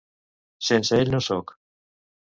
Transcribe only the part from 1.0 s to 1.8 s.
ell no soc.